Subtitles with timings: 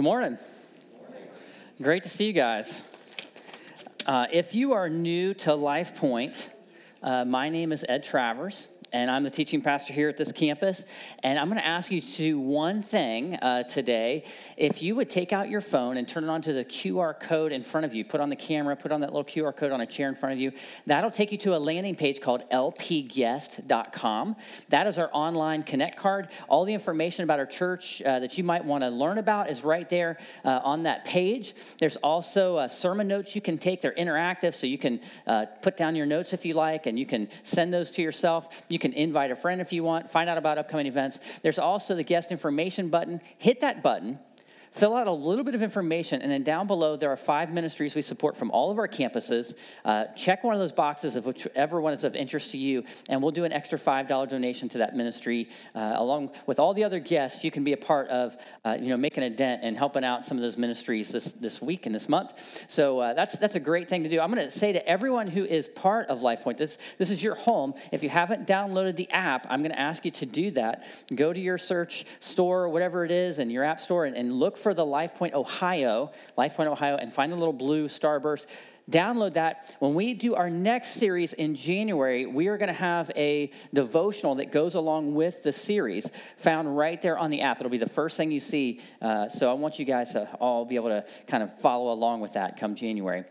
[0.00, 0.38] Good morning.
[1.82, 2.82] Great to see you guys.
[4.06, 6.48] Uh, if you are new to Life Point,
[7.02, 10.84] uh, my name is Ed Travers and I'm the teaching pastor here at this campus.
[11.22, 14.24] And I'm going to ask you to do one thing uh, today.
[14.56, 17.52] If you would take out your phone and turn it on to the QR code
[17.52, 19.80] in front of you, put on the camera, put on that little QR code on
[19.80, 20.52] a chair in front of you,
[20.86, 24.36] that'll take you to a landing page called lpguest.com.
[24.68, 26.28] That is our online connect card.
[26.48, 29.64] All the information about our church uh, that you might want to learn about is
[29.64, 31.54] right there uh, on that page.
[31.78, 35.76] There's also uh, sermon notes you can take, they're interactive, so you can uh, put
[35.76, 38.66] down your notes if you like, and you can send those to yourself.
[38.68, 41.20] You can invite a friend if you want, find out about upcoming events.
[41.42, 43.20] There's also the guest information button.
[43.38, 44.18] Hit that button
[44.72, 47.94] fill out a little bit of information, and then down below there are five ministries
[47.94, 49.54] we support from all of our campuses.
[49.84, 53.22] Uh, check one of those boxes of whichever one is of interest to you, and
[53.22, 55.48] we'll do an extra $5 donation to that ministry.
[55.74, 58.88] Uh, along with all the other guests, you can be a part of, uh, you
[58.88, 61.94] know, making a dent and helping out some of those ministries this, this week and
[61.94, 62.64] this month.
[62.68, 64.20] So uh, that's, that's a great thing to do.
[64.20, 67.34] I'm going to say to everyone who is part of LifePoint, this, this is your
[67.34, 67.74] home.
[67.92, 70.86] If you haven't downloaded the app, I'm going to ask you to do that.
[71.14, 74.59] Go to your search store, whatever it is, and your app store, and, and look
[74.60, 78.46] for the LifePoint Ohio, LifePoint Ohio, and find the little blue starburst.
[78.90, 79.76] Download that.
[79.78, 84.34] When we do our next series in January, we are going to have a devotional
[84.36, 87.60] that goes along with the series found right there on the app.
[87.60, 88.80] It'll be the first thing you see.
[89.00, 92.20] Uh, so I want you guys to all be able to kind of follow along
[92.20, 93.24] with that come January.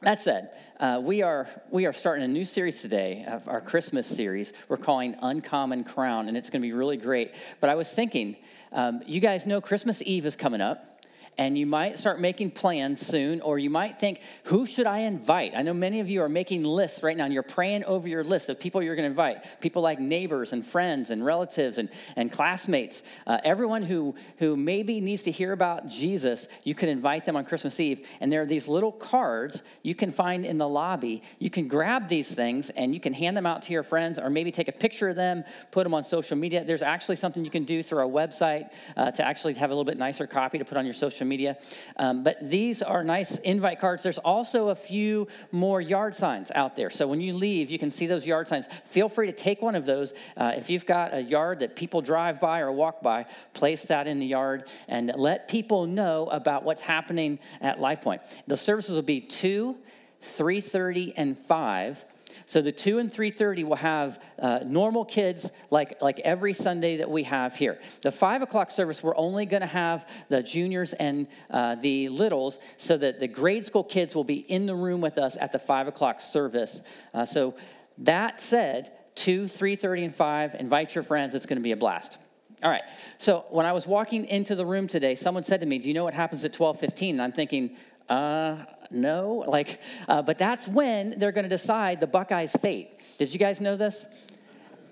[0.00, 4.06] That said, uh, we, are, we are starting a new series today, of our Christmas
[4.06, 4.52] series.
[4.68, 7.34] We're calling Uncommon Crown, and it's going to be really great.
[7.58, 8.36] But I was thinking,
[8.74, 10.93] um, you guys know Christmas Eve is coming up
[11.36, 15.52] and you might start making plans soon, or you might think, who should I invite?
[15.54, 18.24] I know many of you are making lists right now, and you're praying over your
[18.24, 19.60] list of people you're going to invite.
[19.60, 23.02] People like neighbors and friends and relatives and, and classmates.
[23.26, 27.44] Uh, everyone who, who maybe needs to hear about Jesus, you can invite them on
[27.44, 28.06] Christmas Eve.
[28.20, 31.22] And there are these little cards you can find in the lobby.
[31.38, 34.30] You can grab these things and you can hand them out to your friends, or
[34.30, 36.64] maybe take a picture of them, put them on social media.
[36.64, 39.84] There's actually something you can do through our website uh, to actually have a little
[39.84, 41.56] bit nicer copy to put on your social social media.
[41.96, 44.02] Um, but these are nice invite cards.
[44.02, 46.90] There's also a few more yard signs out there.
[46.90, 48.68] So when you leave, you can see those yard signs.
[48.84, 50.12] Feel free to take one of those.
[50.36, 54.06] Uh, if you've got a yard that people drive by or walk by, place that
[54.06, 58.20] in the yard and let people know about what's happening at LifePoint.
[58.46, 59.76] The services will be 2,
[60.24, 62.04] 3.30, and 5
[62.46, 67.10] so the 2 and 3.30 will have uh, normal kids like, like every Sunday that
[67.10, 67.78] we have here.
[68.02, 72.58] The 5 o'clock service, we're only going to have the juniors and uh, the littles
[72.76, 75.58] so that the grade school kids will be in the room with us at the
[75.58, 76.82] 5 o'clock service.
[77.12, 77.54] Uh, so
[77.98, 81.34] that said, 2, 3.30, and 5, invite your friends.
[81.34, 82.18] It's going to be a blast.
[82.62, 82.82] All right.
[83.18, 85.92] So when I was walking into the room today, someone said to me, "Do you
[85.92, 87.76] know what happens at 12:15?" And I'm thinking,
[88.08, 89.44] "Uh, no.
[89.46, 93.00] Like, uh, but that's when they're going to decide the Buckeyes' fate.
[93.18, 94.06] Did you guys know this?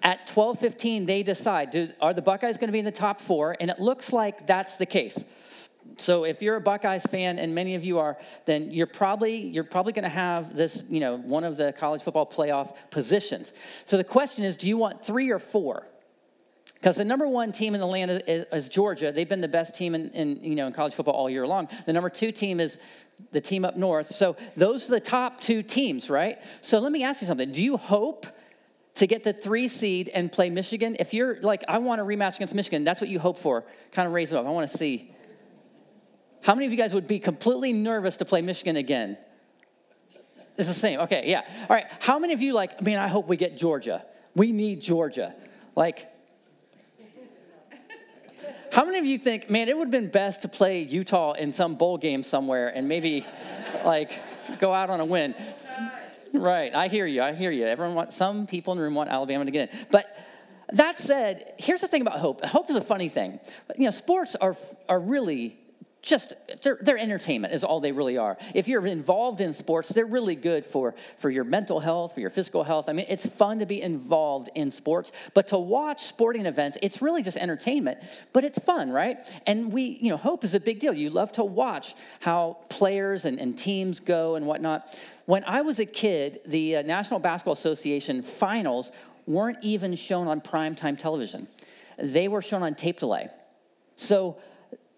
[0.03, 3.56] At 12:15, they decide: do, Are the Buckeyes going to be in the top four?
[3.61, 5.25] And it looks like that's the case.
[5.97, 9.65] So if you're a Buckeyes fan, and many of you are, then you're probably you're
[9.65, 13.53] probably going to have this, you know, one of the college football playoff positions.
[13.84, 15.87] So the question is, do you want three or four?
[16.82, 19.12] Because the number one team in the land is, is, Georgia.
[19.12, 21.69] They've been the best team in, in, you know, in college football all year long.
[21.87, 22.81] The number two team is
[23.31, 24.09] the team up north.
[24.09, 26.38] So those are the top two teams, right?
[26.60, 27.53] So let me ask you something.
[27.53, 28.26] Do you hope
[28.97, 30.97] to get the three seed and play Michigan?
[30.98, 33.64] If you're like, I want a rematch against Michigan, that's what you hope for.
[33.93, 34.44] Kind of raise it up.
[34.44, 35.14] I want to see.
[36.41, 39.19] How many of you guys would be completely nervous to play Michigan again?
[40.59, 40.99] It's the same.
[40.99, 41.43] Okay, yeah.
[41.60, 41.87] All right.
[42.00, 44.04] How many of you like, I mean, I hope we get Georgia.
[44.34, 45.37] We need Georgia.
[45.76, 46.09] Like,
[48.72, 51.53] how many of you think, man, it would have been best to play Utah in
[51.53, 53.27] some bowl game somewhere and maybe
[53.84, 54.19] like
[54.59, 55.34] go out on a win?
[56.33, 57.22] Right, I hear you.
[57.22, 57.66] I hear you.
[57.66, 59.78] Everyone wants some people in the room want Alabama to get in.
[59.91, 60.06] But
[60.72, 62.43] that said, here's the thing about hope.
[62.43, 63.38] Hope is a funny thing.
[63.77, 64.56] You know, sports are
[64.88, 65.58] are really
[66.02, 68.37] just they're, entertainment is all they really are.
[68.54, 72.31] If you're involved in sports they're really good for for your mental health for your
[72.31, 72.88] physical health.
[72.88, 77.00] I mean it's fun to be involved in sports but to watch sporting events it's
[77.00, 77.99] really just entertainment
[78.32, 79.19] but it's fun right?
[79.46, 80.93] And we you know hope is a big deal.
[80.93, 84.99] You love to watch how players and, and teams go and whatnot.
[85.26, 88.90] When i was a kid the uh, national basketball association finals
[89.26, 91.46] weren't even shown on primetime television.
[91.96, 93.28] They were shown on tape delay.
[93.94, 94.38] So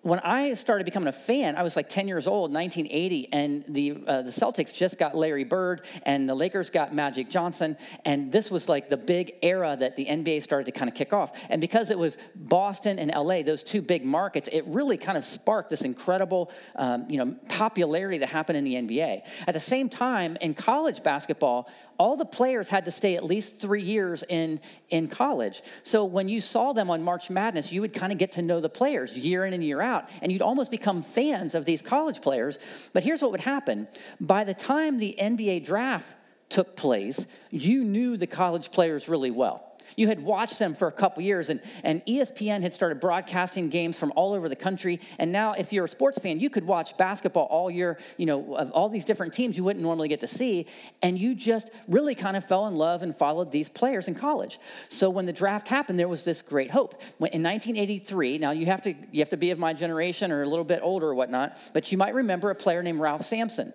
[0.05, 3.97] when I started becoming a fan, I was like 10 years old, 1980, and the,
[4.07, 8.51] uh, the Celtics just got Larry Bird, and the Lakers got Magic Johnson, and this
[8.51, 11.33] was like the big era that the NBA started to kind of kick off.
[11.49, 15.25] And because it was Boston and LA, those two big markets, it really kind of
[15.25, 19.23] sparked this incredible, um, you know, popularity that happened in the NBA.
[19.47, 21.67] At the same time, in college basketball,
[21.99, 24.61] all the players had to stay at least three years in,
[24.91, 25.63] in college.
[25.83, 28.61] So when you saw them on March Madness, you would kind of get to know
[28.61, 32.21] the players year in and year out, and you'd almost become fans of these college
[32.21, 32.59] players.
[32.93, 33.89] But here's what would happen
[34.21, 36.15] by the time the NBA draft
[36.49, 39.74] took place, you knew the college players really well.
[39.97, 43.99] You had watched them for a couple years, and, and ESPN had started broadcasting games
[43.99, 45.01] from all over the country.
[45.19, 48.55] And now, if you're a sports fan, you could watch basketball all year, you know,
[48.57, 50.67] of all these different teams you wouldn't normally get to see.
[51.03, 54.59] And you just really kind of fell in love and followed these players in college.
[54.89, 56.95] So when the draft happened, there was this great hope.
[57.21, 60.49] In 1983, now you have, to, you have to be of my generation or a
[60.49, 63.73] little bit older or whatnot, but you might remember a player named Ralph Sampson.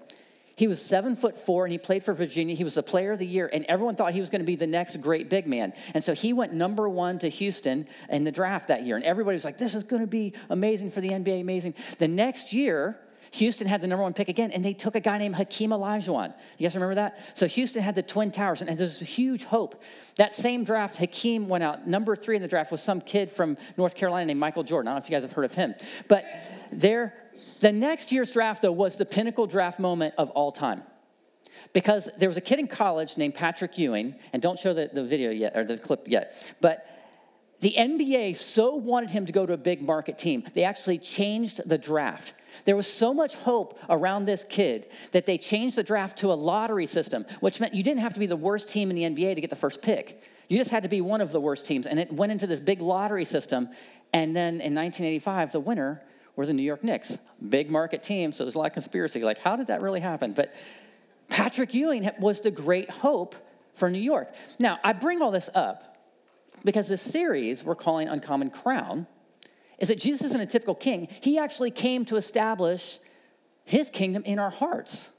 [0.59, 2.53] He was seven foot four and he played for Virginia.
[2.53, 4.57] He was the player of the year, and everyone thought he was going to be
[4.57, 5.71] the next great big man.
[5.93, 8.97] And so he went number one to Houston in the draft that year.
[8.97, 11.75] And everybody was like, this is going to be amazing for the NBA, amazing.
[11.99, 12.99] The next year,
[13.31, 16.33] Houston had the number one pick again, and they took a guy named Hakeem Olajuwon.
[16.57, 17.37] You guys remember that?
[17.37, 19.81] So Houston had the Twin Towers, and there's a huge hope.
[20.17, 21.87] That same draft, Hakeem went out.
[21.87, 24.89] Number three in the draft was some kid from North Carolina named Michael Jordan.
[24.89, 25.73] I don't know if you guys have heard of him.
[26.09, 26.25] But
[26.73, 27.13] there,
[27.59, 30.83] the next year's draft, though, was the pinnacle draft moment of all time.
[31.73, 35.03] Because there was a kid in college named Patrick Ewing, and don't show the, the
[35.03, 36.85] video yet, or the clip yet, but
[37.59, 41.61] the NBA so wanted him to go to a big market team, they actually changed
[41.67, 42.33] the draft.
[42.65, 46.35] There was so much hope around this kid that they changed the draft to a
[46.35, 49.35] lottery system, which meant you didn't have to be the worst team in the NBA
[49.35, 50.23] to get the first pick.
[50.47, 51.85] You just had to be one of the worst teams.
[51.85, 53.69] And it went into this big lottery system.
[54.13, 56.01] And then in 1985, the winner
[56.39, 57.17] were the New York Knicks,
[57.49, 58.31] big market team.
[58.31, 59.21] So there's a lot of conspiracy.
[59.21, 60.31] Like, how did that really happen?
[60.31, 60.55] But
[61.27, 63.35] Patrick Ewing was the great hope
[63.73, 64.33] for New York.
[64.57, 65.97] Now, I bring all this up
[66.63, 69.05] because this series we're calling Uncommon Crown
[69.79, 71.09] is that Jesus isn't a typical king.
[71.19, 72.99] He actually came to establish
[73.65, 75.09] his kingdom in our hearts.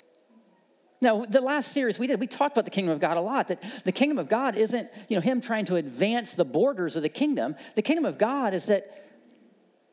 [1.03, 3.49] Now, the last series we did, we talked about the kingdom of God a lot.
[3.49, 7.03] That the kingdom of God isn't, you know, him trying to advance the borders of
[7.03, 7.57] the kingdom.
[7.75, 8.97] The kingdom of God is that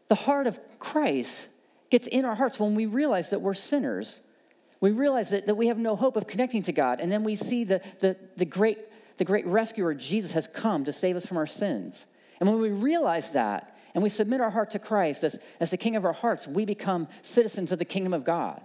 [0.08, 1.50] the heart of Christ
[1.90, 4.22] gets in our hearts when we realize that we're sinners.
[4.80, 7.00] We realize that, that we have no hope of connecting to God.
[7.00, 8.80] And then we see the, the, the, great,
[9.18, 12.08] the great rescuer, Jesus, has come to save us from our sins.
[12.40, 15.78] And when we realize that and we submit our heart to Christ as, as the
[15.78, 18.62] king of our hearts, we become citizens of the kingdom of God.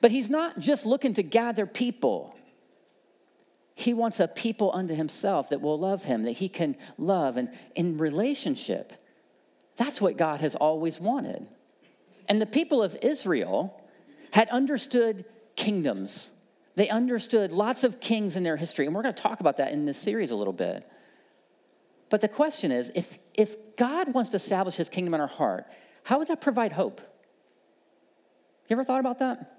[0.00, 2.36] But he's not just looking to gather people.
[3.74, 7.36] He wants a people unto himself that will love him, that he can love.
[7.36, 8.92] And in relationship,
[9.76, 11.46] that's what God has always wanted.
[12.28, 13.80] And the people of Israel
[14.32, 15.24] had understood
[15.54, 16.30] kingdoms.
[16.74, 18.86] They understood lots of kings in their history.
[18.86, 20.86] And we're going to talk about that in this series a little bit.
[22.08, 25.66] But the question is if, if God wants to establish his kingdom in our heart,
[26.04, 27.00] how would that provide hope?
[28.68, 29.55] You ever thought about that?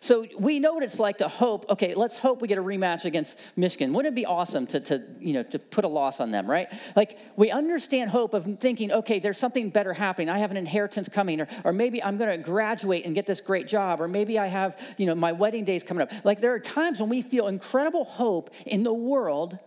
[0.00, 3.04] So we know what it's like to hope, okay, let's hope we get a rematch
[3.04, 3.92] against Michigan.
[3.92, 6.68] Wouldn't it be awesome to, to, you know, to put a loss on them, right?
[6.96, 10.30] Like we understand hope of thinking, okay, there's something better happening.
[10.30, 13.40] I have an inheritance coming, or, or maybe I'm going to graduate and get this
[13.40, 16.10] great job, or maybe I have, you know, my wedding days coming up.
[16.24, 19.58] Like there are times when we feel incredible hope in the world.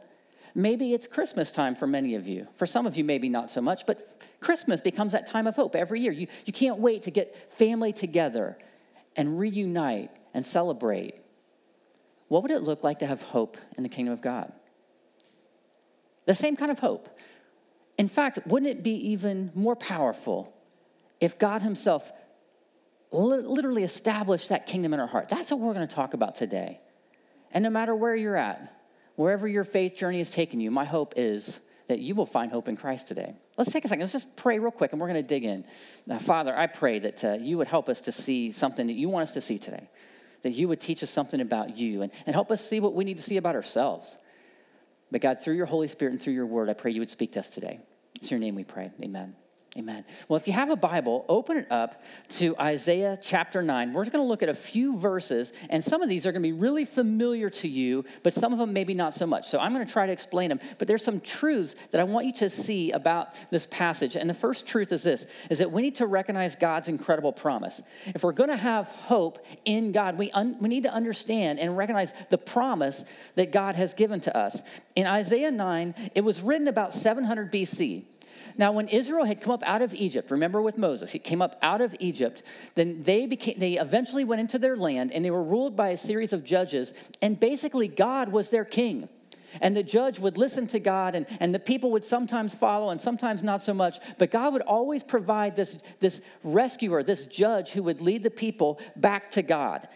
[0.56, 2.48] Maybe it's Christmas time for many of you.
[2.56, 4.02] For some of you, maybe not so much, but
[4.40, 6.12] Christmas becomes that time of hope every year.
[6.12, 8.58] You, you can't wait to get family together
[9.16, 11.16] and reunite and celebrate,
[12.28, 14.52] what would it look like to have hope in the kingdom of God?
[16.26, 17.10] The same kind of hope.
[17.98, 20.54] In fact, wouldn't it be even more powerful
[21.20, 22.12] if God Himself
[23.12, 25.30] literally established that kingdom in our heart?
[25.30, 26.80] That's what we're going to talk about today.
[27.52, 28.76] And no matter where you're at,
[29.16, 32.68] wherever your faith journey has taken you, my hope is that you will find hope
[32.68, 33.36] in Christ today.
[33.58, 34.02] Let's take a second.
[34.02, 35.66] Let's just pray real quick and we're going to dig in.
[36.08, 39.10] Now, Father, I pray that uh, you would help us to see something that you
[39.10, 39.90] want us to see today,
[40.42, 43.04] that you would teach us something about you and, and help us see what we
[43.04, 44.18] need to see about ourselves.
[45.12, 47.34] But God, through your Holy Spirit and through your word, I pray you would speak
[47.34, 47.80] to us today.
[48.16, 48.92] It's your name we pray.
[49.02, 49.36] Amen.
[49.76, 50.06] Amen.
[50.28, 53.92] Well, if you have a Bible, open it up to Isaiah chapter 9.
[53.92, 56.48] We're going to look at a few verses, and some of these are going to
[56.48, 59.48] be really familiar to you, but some of them maybe not so much.
[59.48, 60.60] So I'm going to try to explain them.
[60.78, 64.16] But there's some truths that I want you to see about this passage.
[64.16, 67.82] And the first truth is this is that we need to recognize God's incredible promise.
[68.06, 71.76] If we're going to have hope in God, we, un- we need to understand and
[71.76, 73.04] recognize the promise
[73.36, 74.62] that God has given to us.
[74.96, 78.06] In Isaiah 9, it was written about 700 BC.
[78.58, 81.58] Now, when Israel had come up out of Egypt, remember with Moses, he came up
[81.62, 82.44] out of Egypt,
[82.76, 85.98] then they became they eventually went into their land and they were ruled by a
[85.98, 89.10] series of judges, and basically God was their king.
[89.62, 93.00] And the judge would listen to God, and, and the people would sometimes follow and
[93.00, 94.00] sometimes not so much.
[94.18, 98.80] But God would always provide this, this rescuer, this judge who would lead the people
[98.96, 99.88] back to God.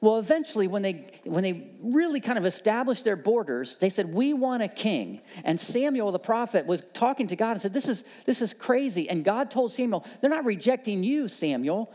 [0.00, 4.34] Well, eventually, when they, when they really kind of established their borders, they said, We
[4.34, 5.22] want a king.
[5.44, 9.08] And Samuel the prophet was talking to God and said, This is, this is crazy.
[9.08, 11.92] And God told Samuel, They're not rejecting you, Samuel.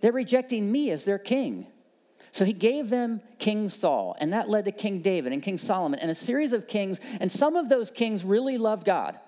[0.00, 1.66] They're rejecting me as their king.
[2.30, 6.00] So he gave them King Saul, and that led to King David and King Solomon
[6.00, 6.98] and a series of kings.
[7.20, 9.18] And some of those kings really loved God.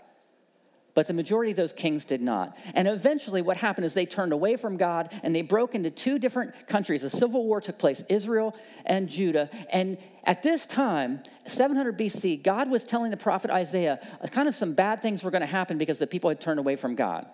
[0.95, 2.57] But the majority of those kings did not.
[2.75, 6.19] And eventually, what happened is they turned away from God and they broke into two
[6.19, 7.03] different countries.
[7.03, 9.51] A civil war took place Israel and Judah.
[9.71, 14.55] And at this time, 700 BC, God was telling the prophet Isaiah uh, kind of
[14.55, 17.27] some bad things were going to happen because the people had turned away from God.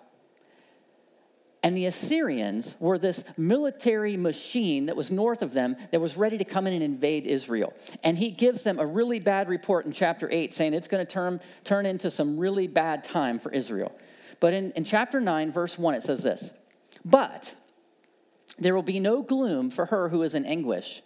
[1.63, 6.39] And the Assyrians were this military machine that was north of them that was ready
[6.39, 7.73] to come in and invade Israel.
[8.03, 11.11] And he gives them a really bad report in chapter 8 saying it's going to
[11.11, 13.91] turn, turn into some really bad time for Israel.
[14.39, 16.51] But in, in chapter 9, verse 1, it says this
[17.05, 17.53] But
[18.57, 21.03] there will be no gloom for her who is in anguish.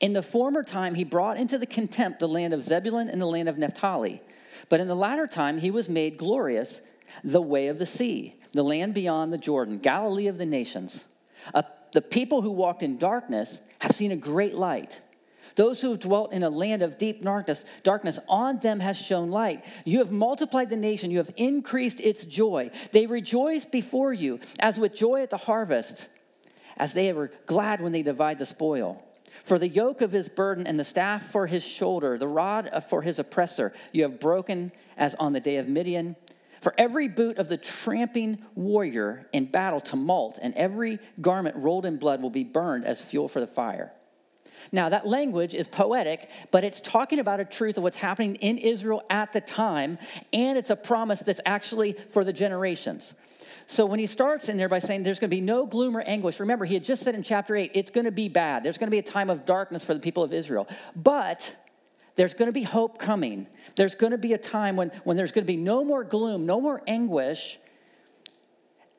[0.00, 3.26] In the former time, he brought into the contempt the land of Zebulun and the
[3.26, 4.22] land of Naphtali.
[4.70, 6.80] But in the latter time, he was made glorious,
[7.22, 11.04] the way of the sea the land beyond the Jordan, Galilee of the nations.
[11.92, 15.02] The people who walked in darkness have seen a great light.
[15.56, 19.30] Those who have dwelt in a land of deep darkness, darkness, on them has shone
[19.30, 19.62] light.
[19.84, 22.70] You have multiplied the nation, you have increased its joy.
[22.92, 26.08] They rejoice before you as with joy at the harvest,
[26.78, 29.04] as they were glad when they divide the spoil.
[29.44, 33.02] For the yoke of his burden and the staff for his shoulder, the rod for
[33.02, 36.16] his oppressor, you have broken as on the day of Midian.
[36.62, 41.84] For every boot of the tramping warrior in battle to tumult, and every garment rolled
[41.84, 43.92] in blood will be burned as fuel for the fire.
[44.70, 48.58] Now, that language is poetic, but it's talking about a truth of what's happening in
[48.58, 49.98] Israel at the time,
[50.32, 53.14] and it's a promise that's actually for the generations.
[53.66, 56.02] So when he starts in there by saying there's going to be no gloom or
[56.02, 58.62] anguish, remember, he had just said in chapter 8, it's going to be bad.
[58.62, 60.68] There's going to be a time of darkness for the people of Israel.
[60.94, 61.56] But
[62.16, 63.46] there's going to be hope coming.
[63.76, 66.46] There's going to be a time when, when there's going to be no more gloom,
[66.46, 67.58] no more anguish.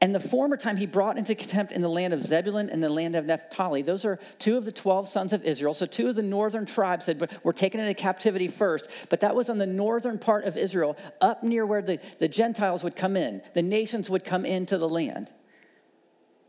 [0.02, 2.90] And the former time he brought into contempt in the land of Zebulun and the
[2.90, 3.82] land of Naphtali.
[3.82, 5.74] Those are two of the 12 sons of Israel.
[5.74, 9.50] So, two of the northern tribes that were taken into captivity first, but that was
[9.50, 13.42] on the northern part of Israel, up near where the, the Gentiles would come in,
[13.54, 15.32] the nations would come into the land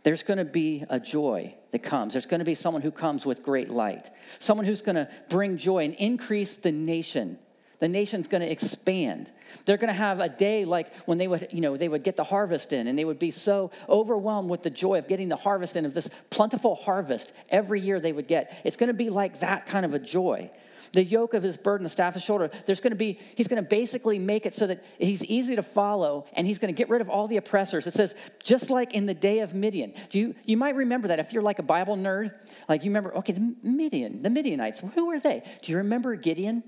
[0.04, 2.12] there's going to be a joy that comes.
[2.12, 5.56] There's going to be someone who comes with great light, someone who's going to bring
[5.56, 7.38] joy and increase the nation.
[7.80, 9.32] The nation's going to expand.
[9.64, 12.16] They're going to have a day like when they would, you know, they would get
[12.16, 15.36] the harvest in and they would be so overwhelmed with the joy of getting the
[15.36, 18.60] harvest in of this plentiful harvest every year they would get.
[18.62, 20.50] It's going to be like that kind of a joy
[20.94, 23.48] the yoke of his burden, the staff of his shoulder, there's going to be, he's
[23.48, 26.76] going to basically make it so that he's easy to follow and he's going to
[26.76, 27.86] get rid of all the oppressors.
[27.86, 29.92] It says, just like in the day of Midian.
[30.08, 32.32] Do you, you might remember that if you're like a Bible nerd,
[32.68, 35.42] like you remember, okay, the Midian, the Midianites, who are they?
[35.62, 36.62] Do you remember Gideon?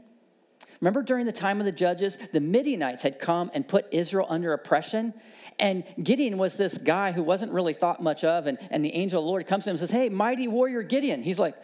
[0.80, 4.52] Remember during the time of the judges, the Midianites had come and put Israel under
[4.52, 5.14] oppression.
[5.59, 8.47] And Gideon was this guy who wasn't really thought much of.
[8.47, 10.83] And, and the angel of the Lord comes to him and says, Hey, mighty warrior
[10.83, 11.23] Gideon.
[11.23, 11.54] He's like,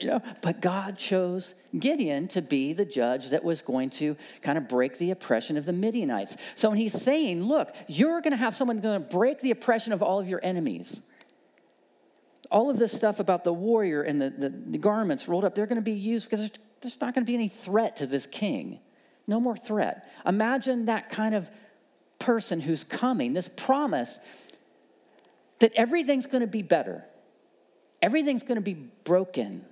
[0.00, 4.56] you know, but God chose Gideon to be the judge that was going to kind
[4.56, 6.38] of break the oppression of the Midianites.
[6.54, 9.92] So when he's saying, look, you're going to have someone going to break the oppression
[9.92, 11.02] of all of your enemies.
[12.50, 15.66] All of this stuff about the warrior and the, the, the garments rolled up, they're
[15.66, 18.26] going to be used because there's, there's not going to be any threat to this
[18.26, 18.80] king.
[19.26, 20.10] No more threat.
[20.26, 21.50] Imagine that kind of
[22.18, 24.18] person who's coming, this promise
[25.58, 27.04] that everything's going to be better,
[28.00, 29.66] everything's going to be broken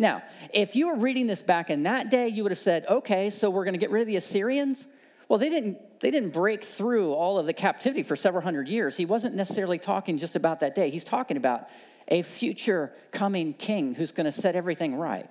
[0.00, 0.22] now,
[0.54, 3.50] if you were reading this back in that day, you would have said, okay, so
[3.50, 4.88] we're going to get rid of the Assyrians.
[5.28, 8.96] Well, they didn't, they didn't break through all of the captivity for several hundred years.
[8.96, 10.88] He wasn't necessarily talking just about that day.
[10.88, 11.68] He's talking about
[12.08, 15.28] a future coming king who's going to set everything right.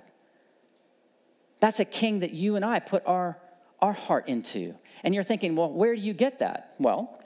[1.60, 3.40] That's a king that you and I put our,
[3.82, 4.76] our heart into.
[5.04, 6.76] And you're thinking, well, where do you get that?
[6.78, 7.19] Well,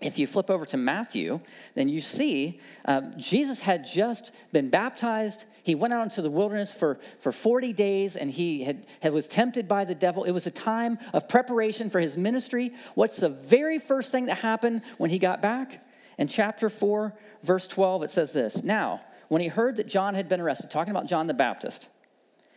[0.00, 1.40] if you flip over to Matthew,
[1.74, 6.72] then you see um, Jesus had just been baptized he went out into the wilderness
[6.72, 10.22] for, for 40 days and he had, had, was tempted by the devil.
[10.22, 12.72] It was a time of preparation for his ministry.
[12.94, 15.84] What's the very first thing that happened when he got back?
[16.18, 17.12] In chapter 4,
[17.42, 20.92] verse 12, it says this Now, when he heard that John had been arrested, talking
[20.92, 21.88] about John the Baptist,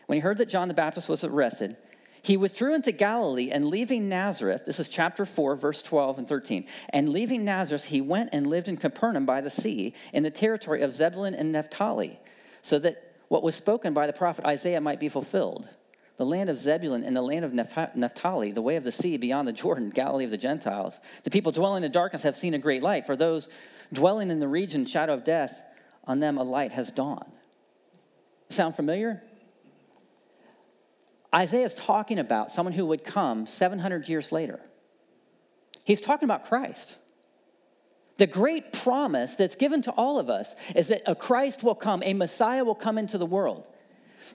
[0.05, 1.77] when he heard that John the Baptist was arrested,
[2.21, 6.65] He withdrew into Galilee and leaving Nazareth, this is chapter 4, verse 12 and 13.
[6.89, 10.81] And leaving Nazareth, he went and lived in Capernaum by the sea, in the territory
[10.81, 12.19] of Zebulun and Naphtali,
[12.61, 15.67] so that what was spoken by the prophet Isaiah might be fulfilled.
[16.17, 19.47] The land of Zebulun and the land of Naphtali, the way of the sea beyond
[19.47, 20.99] the Jordan, Galilee of the Gentiles.
[21.23, 23.05] The people dwelling in darkness have seen a great light.
[23.05, 23.47] For those
[23.93, 25.63] dwelling in the region, shadow of death,
[26.03, 27.31] on them a light has dawned.
[28.49, 29.23] Sound familiar?
[31.33, 34.59] Isaiah is talking about someone who would come 700 years later.
[35.83, 36.98] He's talking about Christ.
[38.17, 42.03] The great promise that's given to all of us is that a Christ will come,
[42.03, 43.67] a Messiah will come into the world.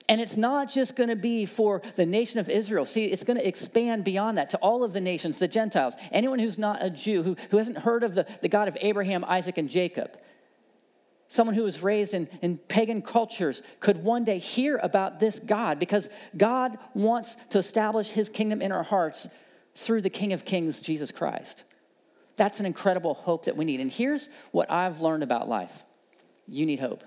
[0.09, 2.87] And it's not just going to be for the nation of Israel.
[2.87, 6.39] See, it's going to expand beyond that to all of the nations, the Gentiles, anyone
[6.39, 9.59] who's not a Jew, who, who hasn't heard of the, the God of Abraham, Isaac,
[9.59, 10.17] and Jacob.
[11.29, 15.79] Someone who was raised in, in pagan cultures could one day hear about this God
[15.79, 19.29] because God wants to establish his kingdom in our hearts
[19.75, 21.65] through the King of Kings, Jesus Christ.
[22.37, 23.81] That's an incredible hope that we need.
[23.81, 25.85] And here's what I've learned about life
[26.47, 27.03] you need hope.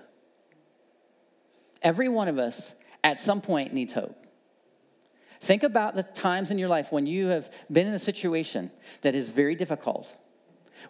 [1.80, 4.16] Every one of us at some point needs hope.
[5.40, 8.72] Think about the times in your life when you have been in a situation
[9.02, 10.12] that is very difficult.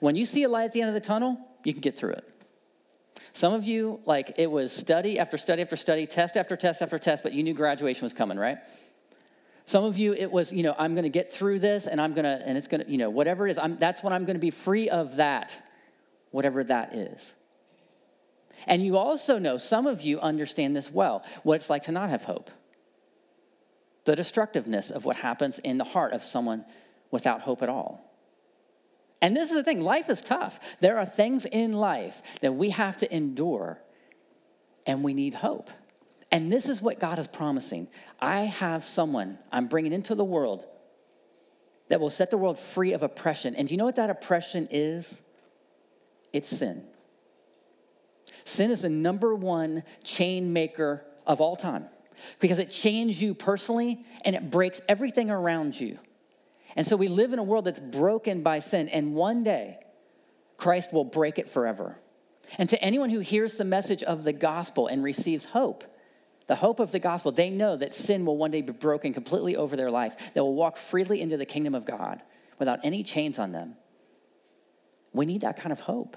[0.01, 2.13] When you see a light at the end of the tunnel, you can get through
[2.13, 2.38] it.
[3.39, 6.99] Some of you, like, it was study after study after study, test after test after
[6.99, 8.59] test, but you knew graduation was coming, right?
[9.65, 12.15] Some of you, it was, you know, I'm going to get through this and I'm
[12.15, 14.25] going to, and it's going to, you know, whatever it is, I'm, that's when I'm
[14.25, 15.57] going to be free of that,
[16.33, 17.37] whatever that is.
[18.67, 22.11] And you also know, some of you understand this well, what it's like to not
[22.11, 22.51] have hope.
[24.05, 26.65] The destructiveness of what happens in the heart of someone
[27.13, 28.08] without hope at all.
[29.21, 30.61] And this is the thing life is tough.
[30.81, 33.81] There are things in life that we have to endure,
[34.87, 35.71] and we need hope.
[36.31, 37.89] And this is what God is promising.
[38.21, 40.67] I have someone I'm bringing into the world
[41.89, 43.55] that will set the world free of oppression.
[43.55, 45.23] And do you know what that oppression is?
[46.33, 46.85] It's sin.
[48.45, 51.87] Sin is the number one chain maker of all time
[52.41, 55.99] because it chains you personally and it breaks everything around you.
[56.79, 59.81] And so we live in a world that's broken by sin, and one day
[60.57, 61.99] Christ will break it forever.
[62.57, 65.83] And to anyone who hears the message of the gospel and receives hope,
[66.47, 69.57] the hope of the gospel, they know that sin will one day be broken completely
[69.57, 70.15] over their life.
[70.35, 72.23] They will walk freely into the kingdom of God
[72.61, 73.75] without any chains on them.
[75.13, 76.17] We need that kind of hope.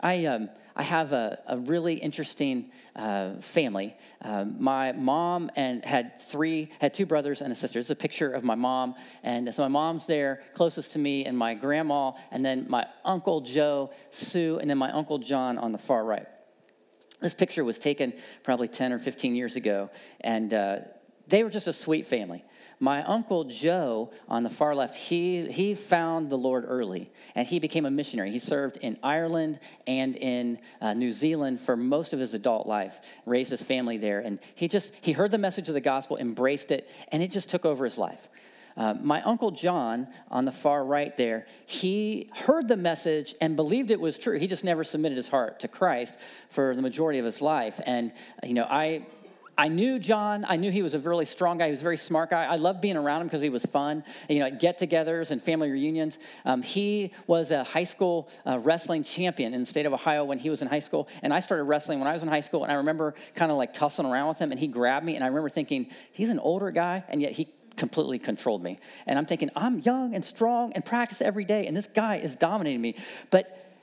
[0.00, 3.96] I, um, I have a, a really interesting uh, family.
[4.22, 7.80] Um, my mom and had three, had two brothers and a sister.
[7.80, 11.36] It's a picture of my mom, and so my mom's there, closest to me, and
[11.36, 15.78] my grandma, and then my uncle Joe, Sue, and then my uncle John on the
[15.78, 16.26] far right.
[17.20, 18.12] This picture was taken
[18.44, 20.78] probably 10 or 15 years ago, and uh,
[21.26, 22.44] they were just a sweet family.
[22.80, 27.58] My uncle Joe on the far left, he, he found the Lord early and he
[27.58, 28.30] became a missionary.
[28.30, 33.00] He served in Ireland and in uh, New Zealand for most of his adult life,
[33.26, 34.20] raised his family there.
[34.20, 37.48] And he just, he heard the message of the gospel, embraced it, and it just
[37.48, 38.28] took over his life.
[38.76, 43.90] Uh, my uncle John on the far right there, he heard the message and believed
[43.90, 44.38] it was true.
[44.38, 46.16] He just never submitted his heart to Christ
[46.48, 47.80] for the majority of his life.
[47.84, 48.12] And,
[48.44, 49.04] you know, I
[49.58, 50.46] I knew John.
[50.48, 51.64] I knew he was a really strong guy.
[51.64, 52.44] He was a very smart guy.
[52.44, 54.04] I loved being around him because he was fun.
[54.28, 56.20] You know, at get-togethers and family reunions.
[56.44, 60.38] Um, he was a high school uh, wrestling champion in the state of Ohio when
[60.38, 62.62] he was in high school, and I started wrestling when I was in high school.
[62.62, 65.24] And I remember kind of like tussling around with him, and he grabbed me, and
[65.24, 68.78] I remember thinking, he's an older guy, and yet he completely controlled me.
[69.06, 72.36] And I'm thinking, I'm young and strong and practice every day, and this guy is
[72.36, 72.94] dominating me.
[73.30, 73.74] But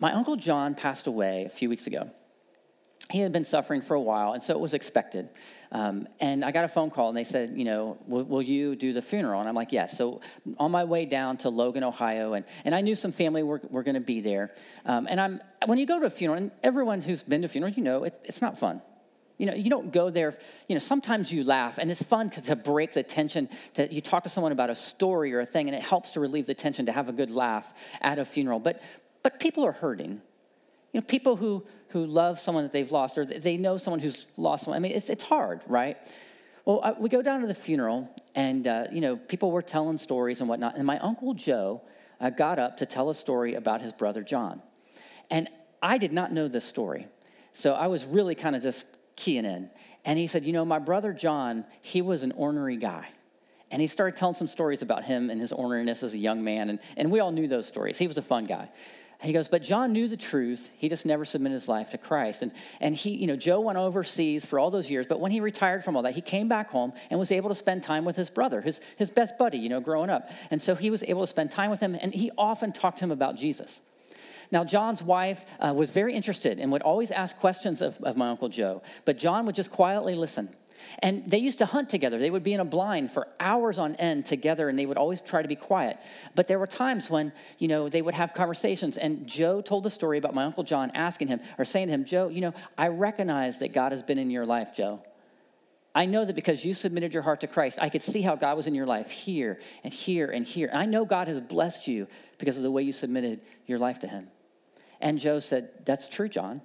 [0.00, 2.10] my uncle John passed away a few weeks ago
[3.10, 5.28] he had been suffering for a while, and so it was expected.
[5.70, 8.74] Um, and I got a phone call, and they said, you know, will, will, you
[8.74, 9.38] do the funeral?
[9.40, 9.96] And I'm like, yes.
[9.96, 10.20] So
[10.58, 13.84] on my way down to Logan, Ohio, and, and I knew some family were, were
[13.84, 14.52] going to be there.
[14.84, 17.48] Um, and I'm when you go to a funeral, and everyone who's been to a
[17.48, 18.82] funeral, you know, it, it's not fun.
[19.38, 22.42] You know, you don't go there, you know, sometimes you laugh, and it's fun to,
[22.42, 23.48] to break the tension.
[23.74, 26.20] To, you talk to someone about a story or a thing, and it helps to
[26.20, 28.58] relieve the tension to have a good laugh at a funeral.
[28.58, 28.82] But,
[29.22, 30.22] but people are hurting.
[30.96, 34.26] You know, people who who love someone that they've lost, or they know someone who's
[34.38, 34.76] lost someone.
[34.76, 35.98] I mean, it's, it's hard, right?
[36.64, 39.98] Well, uh, we go down to the funeral, and, uh, you know, people were telling
[39.98, 40.76] stories and whatnot.
[40.76, 41.82] And my Uncle Joe
[42.20, 44.62] uh, got up to tell a story about his brother John.
[45.30, 45.48] And
[45.82, 47.08] I did not know this story.
[47.52, 49.70] So I was really kind of just keying in.
[50.04, 53.08] And he said, You know, my brother John, he was an ornery guy.
[53.70, 56.70] And he started telling some stories about him and his orneriness as a young man.
[56.70, 57.98] And, and we all knew those stories.
[57.98, 58.70] He was a fun guy.
[59.22, 60.70] He goes, but John knew the truth.
[60.76, 62.42] He just never submitted his life to Christ.
[62.42, 65.40] And, and he, you know, Joe went overseas for all those years, but when he
[65.40, 68.16] retired from all that, he came back home and was able to spend time with
[68.16, 70.28] his brother, his, his best buddy, you know, growing up.
[70.50, 73.04] And so he was able to spend time with him, and he often talked to
[73.04, 73.80] him about Jesus.
[74.50, 78.28] Now, John's wife uh, was very interested and would always ask questions of, of my
[78.28, 80.54] Uncle Joe, but John would just quietly listen.
[81.00, 82.18] And they used to hunt together.
[82.18, 85.20] They would be in a blind for hours on end together, and they would always
[85.20, 85.98] try to be quiet.
[86.34, 89.90] But there were times when, you know, they would have conversations, and Joe told the
[89.90, 92.88] story about my Uncle John asking him, or saying to him, Joe, you know, I
[92.88, 95.02] recognize that God has been in your life, Joe.
[95.96, 98.54] I know that because you submitted your heart to Christ, I could see how God
[98.54, 100.68] was in your life here and here and here.
[100.68, 104.00] And I know God has blessed you because of the way you submitted your life
[104.00, 104.28] to Him.
[105.00, 106.60] And Joe said, That's true, John.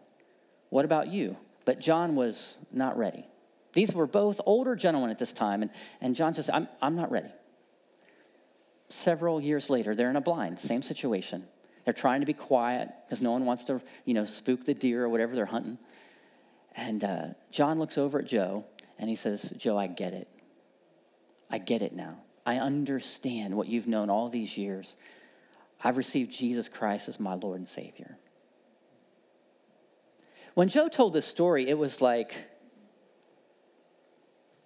[0.70, 1.38] What about you?
[1.64, 3.26] But John was not ready.
[3.74, 7.12] These were both older gentlemen at this time, and, and John says, I'm, I'm not
[7.12, 7.30] ready.
[8.90, 11.48] Several years later, they're in a blind, same situation.
[11.86, 15.04] They're trying to be quiet because no one wants to, you know, spook the deer
[15.04, 15.78] or whatever they're hunting.
[16.76, 18.66] And uh, John looks over at Joe
[19.00, 20.28] and he says, Joe, I get it.
[21.50, 22.18] I get it now.
[22.46, 24.96] I understand what you've known all these years.
[25.84, 28.18] I've received Jesus Christ as my Lord and Savior.
[30.54, 32.36] When Joe told this story, it was like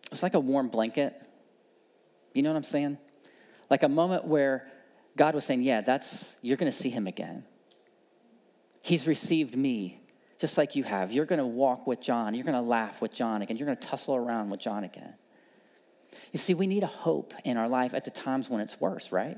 [0.06, 1.22] it was like a warm blanket.
[2.34, 2.98] You know what I'm saying?
[3.70, 4.68] Like a moment where
[5.18, 7.46] God was saying, "Yeah, that's you're going to see him again.
[8.82, 10.00] He's received me
[10.40, 11.12] just like you have.
[11.12, 12.36] You're going to walk with John.
[12.36, 13.58] You're going to laugh with John again.
[13.58, 15.16] You're going to tussle around with John again."
[16.32, 19.12] You see, we need a hope in our life at the times when it's worse,
[19.12, 19.38] right?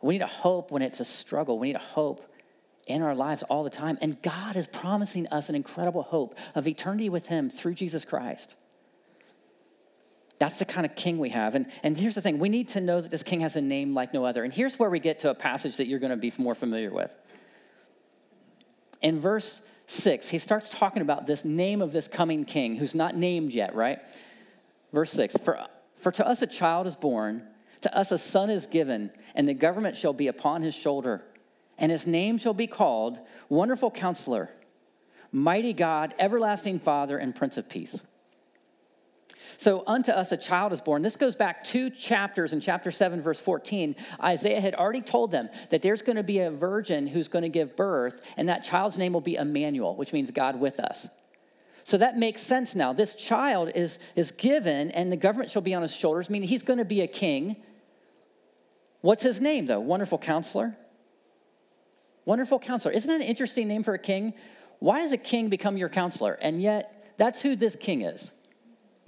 [0.00, 1.58] We need a hope when it's a struggle.
[1.58, 2.22] We need a hope
[2.86, 3.98] in our lives all the time.
[4.00, 8.56] And God is promising us an incredible hope of eternity with Him through Jesus Christ.
[10.38, 11.54] That's the kind of king we have.
[11.54, 13.94] And, and here's the thing we need to know that this king has a name
[13.94, 14.44] like no other.
[14.44, 16.92] And here's where we get to a passage that you're going to be more familiar
[16.92, 17.14] with.
[19.02, 23.16] In verse 6, he starts talking about this name of this coming king who's not
[23.16, 23.98] named yet, right?
[24.92, 27.44] Verse 6 For, for to us a child is born
[27.82, 31.22] to us a son is given, and the government shall be upon his shoulder,
[31.76, 34.50] and his name shall be called Wonderful Counselor,
[35.30, 38.02] Mighty God, Everlasting Father, and Prince of Peace.
[39.56, 41.02] So, unto us a child is born.
[41.02, 43.96] This goes back two chapters in chapter 7, verse 14.
[44.22, 47.48] Isaiah had already told them that there's going to be a virgin who's going to
[47.48, 51.08] give birth, and that child's name will be Emmanuel, which means God with us.
[51.84, 52.92] So that makes sense now.
[52.92, 56.62] This child is, is given, and the government shall be on his shoulders, meaning he's
[56.62, 57.56] going to be a king.
[59.00, 59.80] What's his name, though?
[59.80, 60.76] Wonderful counselor?
[62.26, 62.92] Wonderful counselor.
[62.92, 64.34] Isn't that an interesting name for a king?
[64.80, 66.34] Why does a king become your counselor?
[66.34, 68.32] And yet, that's who this king is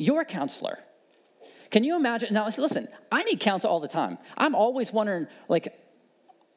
[0.01, 0.79] your counselor.
[1.71, 2.33] Can you imagine?
[2.33, 4.19] Now, listen, I need counsel all the time.
[4.37, 5.79] I'm always wondering, like,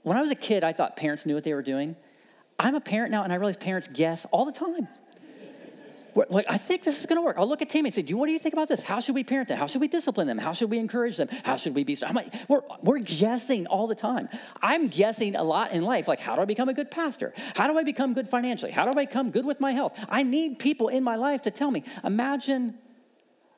[0.01, 1.95] when I was a kid, I thought parents knew what they were doing.
[2.57, 4.87] I'm a parent now, and I realize parents guess all the time
[6.15, 7.37] like, I think this is going to work.
[7.37, 8.83] I'll look at Tammy and say, "Do what do you think about this?
[8.83, 9.57] How should we parent them?
[9.57, 10.37] How should we discipline them?
[10.37, 11.27] How should we encourage them?
[11.43, 14.29] How should we be?" I'm like, we're, we're guessing all the time.
[14.61, 16.07] I'm guessing a lot in life.
[16.07, 17.33] Like, how do I become a good pastor?
[17.55, 18.71] How do I become good financially?
[18.71, 19.97] How do I become good with my health?
[20.09, 21.83] I need people in my life to tell me.
[22.03, 22.77] Imagine,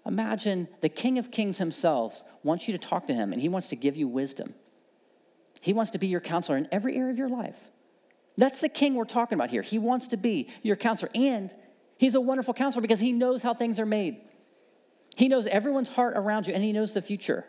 [0.05, 3.67] imagine the King of Kings himself wants you to talk to him, and he wants
[3.67, 4.53] to give you wisdom.
[5.61, 7.71] He wants to be your counselor in every area of your life.
[8.37, 9.61] That's the king we're talking about here.
[9.61, 11.49] He wants to be your counselor and
[11.97, 14.21] He's a wonderful counselor because he knows how things are made.
[15.15, 17.45] He knows everyone's heart around you and he knows the future.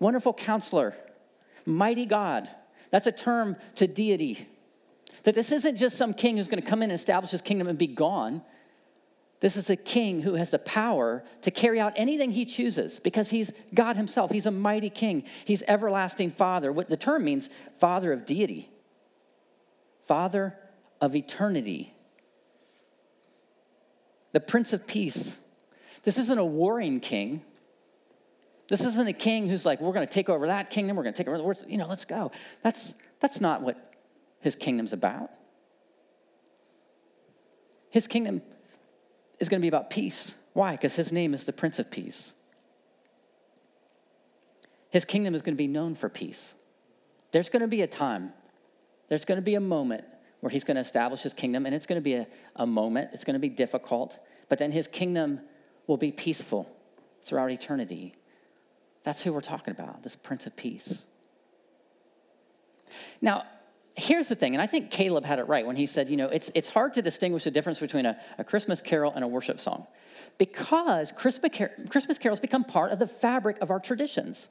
[0.00, 0.94] Wonderful counselor,
[1.64, 2.48] mighty God.
[2.90, 4.48] That's a term to deity.
[5.22, 7.68] That this isn't just some king who's going to come in and establish his kingdom
[7.68, 8.42] and be gone.
[9.40, 13.30] This is a king who has the power to carry out anything he chooses because
[13.30, 14.30] he's God himself.
[14.30, 15.24] He's a mighty king.
[15.44, 16.72] He's everlasting father.
[16.72, 18.70] What the term means, father of deity,
[20.00, 20.56] father
[21.00, 21.92] of eternity
[24.36, 25.38] the Prince of Peace.
[26.02, 27.42] This isn't a warring king.
[28.68, 31.14] This isn't a king who's like, we're going to take over that kingdom, we're going
[31.14, 31.64] to take over, the world.
[31.66, 32.30] you know, let's go.
[32.62, 33.94] That's, that's not what
[34.40, 35.30] his kingdom's about.
[37.88, 38.42] His kingdom
[39.38, 40.34] is going to be about peace.
[40.52, 40.72] Why?
[40.72, 42.32] Because his name is the Prince of Peace.
[44.90, 46.54] His kingdom is going to be known for peace.
[47.32, 48.32] There's going to be a time,
[49.08, 50.04] there's going to be a moment
[50.40, 53.10] where he's going to establish his kingdom, and it's going to be a, a moment,
[53.12, 54.18] it's going to be difficult,
[54.48, 55.40] but then his kingdom
[55.86, 56.70] will be peaceful
[57.22, 58.14] throughout eternity.
[59.02, 61.04] That's who we're talking about, this Prince of Peace.
[63.20, 63.44] Now,
[63.96, 66.28] here's the thing, and I think Caleb had it right when he said, you know,
[66.28, 69.58] it's, it's hard to distinguish the difference between a, a Christmas carol and a worship
[69.58, 69.86] song
[70.38, 74.48] because Christmas, car- Christmas carols become part of the fabric of our traditions.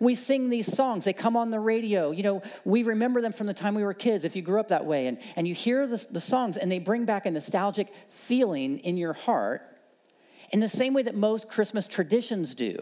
[0.00, 2.10] we sing these songs, they come on the radio.
[2.10, 4.68] You know, we remember them from the time we were kids, if you grew up
[4.68, 5.06] that way.
[5.06, 8.96] And, and you hear the, the songs, and they bring back a nostalgic feeling in
[8.96, 9.62] your heart
[10.50, 12.78] in the same way that most Christmas traditions do.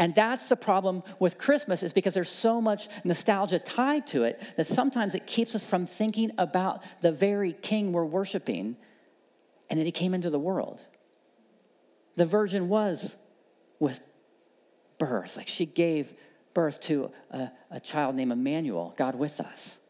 [0.00, 4.40] And that's the problem with Christmas is because there's so much nostalgia tied to it
[4.56, 8.78] that sometimes it keeps us from thinking about the very king we're worshiping
[9.68, 10.80] and that he came into the world.
[12.16, 13.16] The virgin was
[13.78, 14.00] with
[14.96, 16.14] birth, like she gave
[16.54, 19.80] birth to a, a child named Emmanuel, God with us.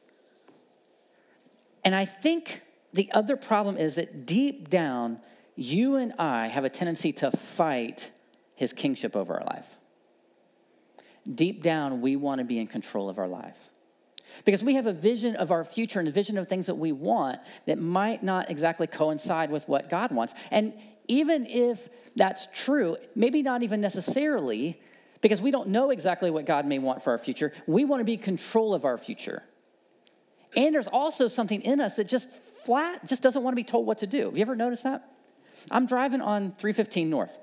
[1.84, 5.20] And I think the other problem is that deep down,
[5.54, 8.10] you and I have a tendency to fight
[8.56, 9.76] his kingship over our life.
[11.32, 13.68] Deep down, we want to be in control of our life.
[14.44, 16.92] Because we have a vision of our future and a vision of things that we
[16.92, 20.34] want that might not exactly coincide with what God wants.
[20.50, 20.72] And
[21.08, 24.80] even if that's true, maybe not even necessarily,
[25.20, 28.04] because we don't know exactly what God may want for our future, we want to
[28.04, 29.42] be in control of our future.
[30.56, 33.86] And there's also something in us that just flat just doesn't want to be told
[33.86, 34.26] what to do.
[34.26, 35.08] Have you ever noticed that?
[35.70, 37.38] I'm driving on 315 North.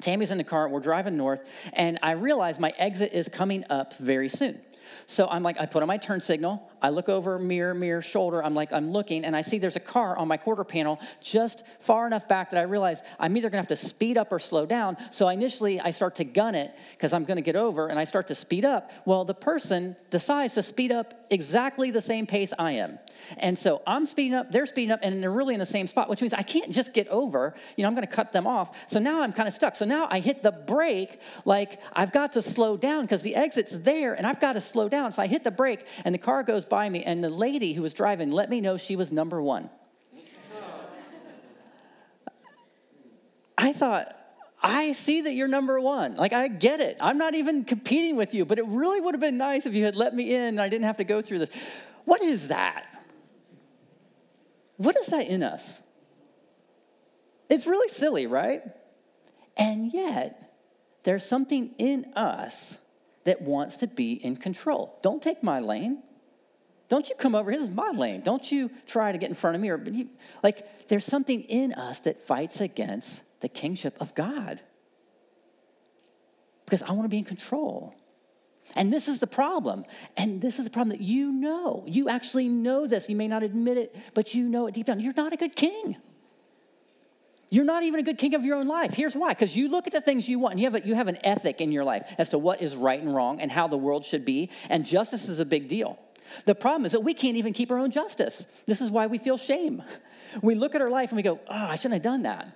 [0.00, 1.40] Tammy's in the car, we're driving north,
[1.72, 4.60] and I realize my exit is coming up very soon.
[5.06, 6.70] So I'm like, I put on my turn signal.
[6.80, 8.42] I look over mirror, mirror, shoulder.
[8.42, 11.64] I'm like, I'm looking, and I see there's a car on my quarter panel just
[11.80, 14.66] far enough back that I realize I'm either gonna have to speed up or slow
[14.66, 14.96] down.
[15.10, 18.28] So initially, I start to gun it because I'm gonna get over, and I start
[18.28, 18.90] to speed up.
[19.04, 22.98] Well, the person decides to speed up exactly the same pace I am.
[23.38, 26.08] And so I'm speeding up, they're speeding up, and they're really in the same spot,
[26.08, 27.54] which means I can't just get over.
[27.76, 28.88] You know, I'm gonna cut them off.
[28.88, 29.74] So now I'm kind of stuck.
[29.74, 33.78] So now I hit the brake like I've got to slow down because the exit's
[33.80, 35.12] there, and I've got to slow down.
[35.12, 37.80] So I hit the brake, and the car goes by me, and the lady who
[37.80, 39.70] was driving let me know she was number one.
[43.56, 44.14] I thought,
[44.62, 46.16] I see that you're number one.
[46.16, 46.96] Like, I get it.
[47.00, 49.84] I'm not even competing with you, but it really would have been nice if you
[49.84, 51.50] had let me in and I didn't have to go through this.
[52.04, 52.86] What is that?
[54.76, 55.82] What is that in us?
[57.48, 58.62] It's really silly, right?
[59.56, 60.52] And yet,
[61.02, 62.78] there's something in us
[63.28, 64.98] that wants to be in control.
[65.02, 66.02] Don't take my lane.
[66.88, 67.60] Don't you come over here.
[67.60, 68.22] This is my lane.
[68.22, 69.68] Don't you try to get in front of me.
[69.68, 69.84] Or
[70.42, 74.62] like, there's something in us that fights against the kingship of God.
[76.64, 77.94] Because I want to be in control.
[78.74, 79.84] And this is the problem.
[80.16, 81.84] And this is the problem that you know.
[81.86, 83.10] You actually know this.
[83.10, 85.00] You may not admit it, but you know it deep down.
[85.00, 85.96] You're not a good king.
[87.50, 88.94] You're not even a good king of your own life.
[88.94, 90.94] Here's why because you look at the things you want, and you have, a, you
[90.94, 93.68] have an ethic in your life as to what is right and wrong and how
[93.68, 95.98] the world should be, and justice is a big deal.
[96.44, 98.46] The problem is that we can't even keep our own justice.
[98.66, 99.82] This is why we feel shame.
[100.42, 102.48] We look at our life and we go, oh, I shouldn't have done that.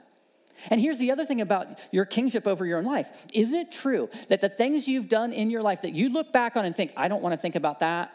[0.69, 3.27] And here's the other thing about your kingship over your own life.
[3.33, 6.57] Isn't it true that the things you've done in your life that you look back
[6.57, 8.13] on and think, I don't want to think about that?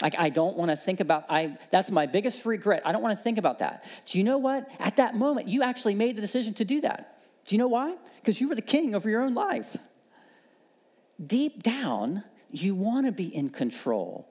[0.00, 2.82] Like, I don't want to think about, I, that's my biggest regret.
[2.84, 3.84] I don't want to think about that.
[4.06, 4.68] Do you know what?
[4.80, 7.22] At that moment, you actually made the decision to do that.
[7.46, 7.94] Do you know why?
[8.16, 9.76] Because you were the king over your own life.
[11.24, 14.28] Deep down, you want to be in control.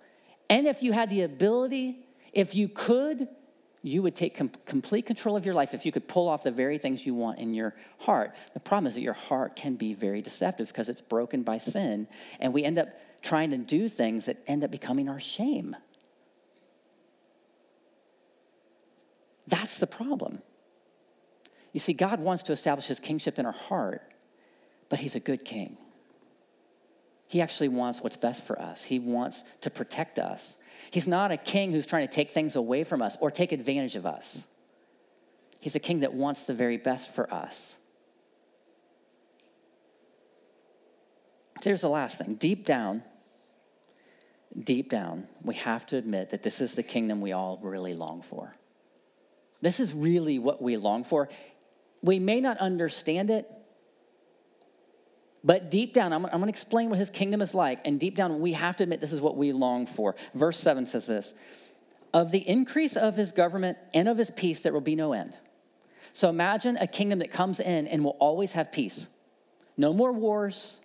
[0.49, 3.29] And if you had the ability, if you could,
[3.83, 6.51] you would take com- complete control of your life if you could pull off the
[6.51, 8.35] very things you want in your heart.
[8.53, 12.07] The problem is that your heart can be very deceptive because it's broken by sin,
[12.39, 12.89] and we end up
[13.21, 15.75] trying to do things that end up becoming our shame.
[19.47, 20.41] That's the problem.
[21.73, 24.01] You see, God wants to establish his kingship in our heart,
[24.89, 25.77] but he's a good king.
[27.27, 30.57] He actually wants what's best for us, he wants to protect us.
[30.89, 33.95] He's not a king who's trying to take things away from us or take advantage
[33.95, 34.47] of us.
[35.59, 37.77] He's a king that wants the very best for us.
[41.63, 42.33] Here's the last thing.
[42.35, 43.03] Deep down,
[44.57, 48.21] deep down, we have to admit that this is the kingdom we all really long
[48.21, 48.55] for.
[49.61, 51.29] This is really what we long for.
[52.01, 53.49] We may not understand it,
[55.43, 57.85] but deep down, I'm, I'm going to explain what his kingdom is like.
[57.85, 60.15] And deep down, we have to admit this is what we long for.
[60.33, 61.33] Verse 7 says this
[62.13, 65.37] Of the increase of his government and of his peace, there will be no end.
[66.13, 69.07] So imagine a kingdom that comes in and will always have peace.
[69.77, 70.79] No more wars,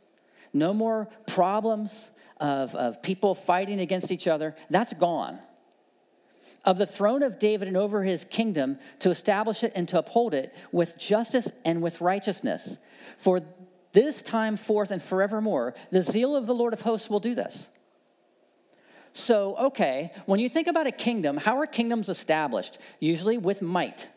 [0.52, 5.38] no more problems, of, of people fighting against each other, that's gone.
[6.64, 10.35] Of the throne of David and over his kingdom to establish it and to uphold
[10.35, 12.79] it with justice and with righteousness.
[13.16, 13.40] For
[13.92, 17.68] this time forth and forevermore, the zeal of the Lord of hosts will do this.
[19.12, 22.79] So, okay, when you think about a kingdom, how are kingdoms established?
[23.01, 24.09] Usually with might.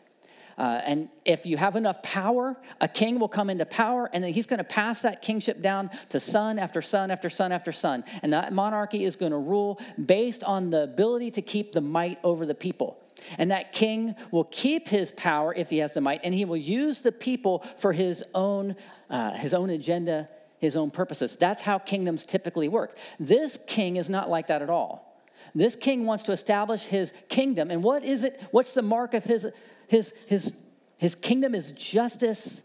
[0.60, 4.30] Uh, and if you have enough power, a king will come into power, and then
[4.30, 8.04] he's going to pass that kingship down to son after son after son after son.
[8.22, 12.18] And that monarchy is going to rule based on the ability to keep the might
[12.22, 12.98] over the people.
[13.38, 16.58] And that king will keep his power if he has the might, and he will
[16.58, 18.76] use the people for his own,
[19.08, 21.36] uh, his own agenda, his own purposes.
[21.36, 22.98] That's how kingdoms typically work.
[23.18, 25.10] This king is not like that at all.
[25.54, 27.70] This king wants to establish his kingdom.
[27.70, 28.38] And what is it?
[28.50, 29.46] What's the mark of his,
[29.90, 30.52] his, his,
[30.98, 32.62] his kingdom is justice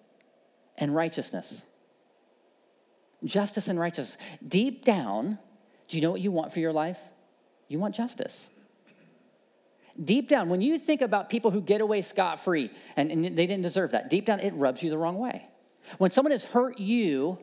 [0.77, 1.63] and righteousness.
[3.23, 4.23] Justice and righteousness.
[4.47, 5.39] Deep down,
[5.87, 6.99] do you know what you want for your life?
[7.67, 8.47] You want justice.
[9.99, 13.47] Deep down, when you think about people who get away scot free and, and they
[13.47, 15.47] didn't deserve that, deep down, it rubs you the wrong way.
[15.97, 17.39] When someone has hurt you,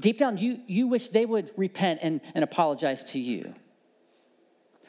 [0.00, 3.52] deep down, you, you wish they would repent and, and apologize to you.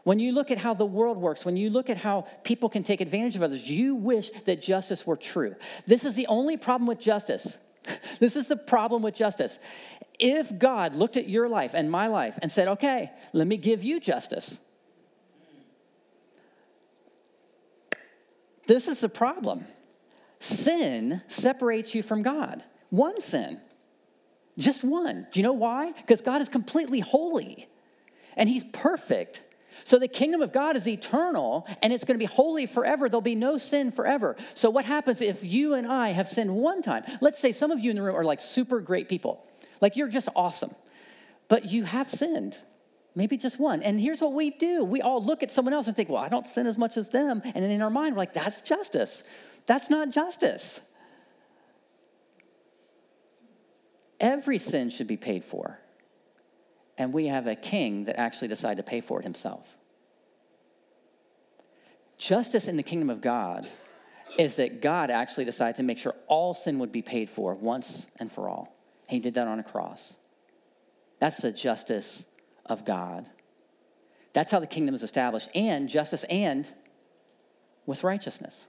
[0.10, 2.82] When you look at how the world works, when you look at how people can
[2.82, 5.54] take advantage of others, you wish that justice were true.
[5.86, 7.60] This is the only problem with justice.
[8.20, 9.60] This is the problem with justice.
[10.18, 13.84] If God looked at your life and my life and said, okay, let me give
[13.84, 14.58] you justice,
[18.66, 19.66] This is the problem.
[20.40, 22.64] Sin separates you from God.
[22.90, 23.62] One sin.
[24.58, 25.28] Just one.
[25.32, 25.92] Do you know why?
[25.92, 27.68] Because God is completely holy
[28.36, 29.44] and He's perfect.
[29.84, 33.10] So the kingdom of God is eternal and it's going to be holy forever.
[33.10, 34.36] There'll be no sin forever.
[34.54, 37.04] So what happens if you and I have sinned one time?
[37.22, 39.46] Let's say some of you in the room are like super great people.
[39.82, 40.76] Like you're just awesome.
[41.48, 42.58] But you have sinned.
[43.16, 43.82] Maybe just one.
[43.82, 46.30] And here's what we do we all look at someone else and think, well, I
[46.30, 47.42] don't sin as much as them.
[47.44, 49.24] And then in our mind, we're like, that's justice.
[49.66, 50.82] That's not justice.
[54.20, 55.80] Every sin should be paid for.
[57.00, 59.78] And we have a king that actually decided to pay for it himself.
[62.18, 63.68] Justice in the kingdom of God
[64.38, 68.08] is that God actually decided to make sure all sin would be paid for once
[68.20, 68.76] and for all.
[69.08, 70.18] He did that on a cross.
[71.20, 72.26] That's the justice
[72.66, 73.28] of God.
[74.34, 76.72] That's how the kingdom is established, and justice and
[77.86, 78.68] with righteousness.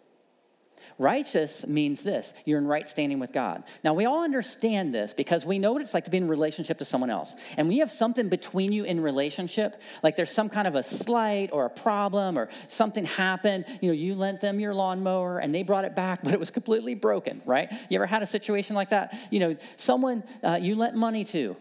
[0.99, 3.65] Righteous means this you're in right standing with God.
[3.85, 6.79] Now, we all understand this because we know what it's like to be in relationship
[6.79, 7.35] to someone else.
[7.57, 11.51] And we have something between you in relationship, like there's some kind of a slight
[11.53, 15.63] or a problem or something happened, you know, you lent them your lawnmower and they
[15.63, 17.73] brought it back, but it was completely broken, right?
[17.89, 19.17] You ever had a situation like that?
[19.31, 21.57] You know, someone uh, you lent money to,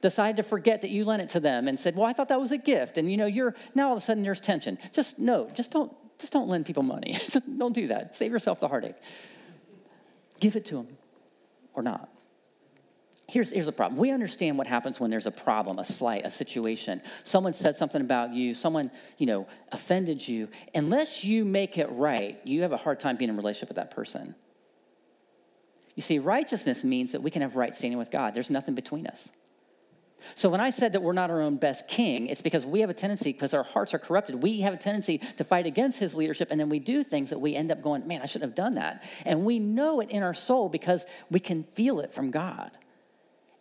[0.00, 2.40] decided to forget that you lent it to them and said, "Well, I thought that
[2.40, 4.76] was a gift." And you know, you're now all of a sudden there's tension.
[4.92, 7.18] Just no, just don't just don't lend people money.
[7.58, 8.16] don't do that.
[8.16, 8.94] Save yourself the heartache.
[10.40, 10.88] Give it to them
[11.74, 12.08] or not.
[13.28, 13.98] Here's, here's the problem.
[13.98, 17.00] We understand what happens when there's a problem, a slight, a situation.
[17.24, 20.48] Someone said something about you, someone, you know, offended you.
[20.74, 23.76] Unless you make it right, you have a hard time being in a relationship with
[23.76, 24.34] that person.
[25.96, 28.34] You see, righteousness means that we can have right standing with God.
[28.34, 29.32] There's nothing between us.
[30.34, 32.90] So when I said that we're not our own best king, it's because we have
[32.90, 36.14] a tendency, because our hearts are corrupted, we have a tendency to fight against his
[36.14, 38.56] leadership, and then we do things that we end up going, man, I shouldn't have
[38.56, 39.02] done that.
[39.24, 42.70] And we know it in our soul because we can feel it from God.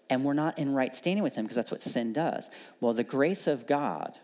[0.09, 2.49] And we're not in right standing with him because that's what sin does.
[2.79, 4.17] Well, the grace of God,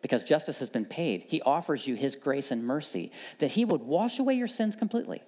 [0.00, 3.82] because justice has been paid, he offers you his grace and mercy that he would
[3.82, 5.22] wash away your sins completely.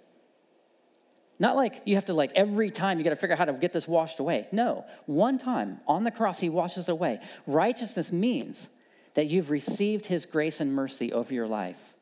[1.38, 3.52] Not like you have to like every time you got to figure out how to
[3.52, 4.48] get this washed away.
[4.50, 7.20] No, one time on the cross he washes it away.
[7.46, 8.68] Righteousness means
[9.14, 11.94] that you've received his grace and mercy over your life.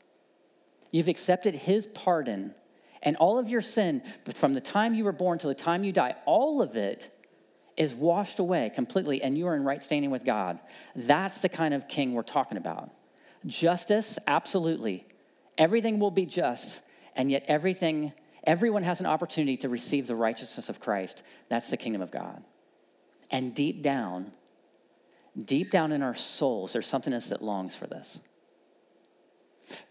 [0.91, 2.55] You've accepted his pardon
[3.03, 5.85] and all of your sin but from the time you were born to the time
[5.85, 7.13] you die, all of it
[7.77, 10.59] is washed away completely and you are in right standing with God.
[10.95, 12.91] That's the kind of king we're talking about.
[13.45, 15.07] Justice, absolutely.
[15.59, 16.83] Everything will be just,
[17.15, 18.13] and yet everything
[18.47, 21.23] Everyone has an opportunity to receive the righteousness of Christ.
[21.49, 22.45] That's the kingdom of God.
[23.31, 24.33] And deep down,
[25.39, 28.21] deep down in our souls, there's something in us that longs for this.